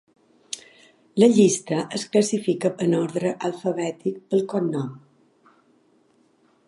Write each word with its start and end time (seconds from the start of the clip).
La 1.23 1.27
llista 1.33 1.77
es 1.99 2.05
classifica 2.15 2.71
en 2.87 2.95
ordre 3.01 3.35
alfabètic 3.51 4.19
pel 4.33 4.45
cognom. 4.55 4.93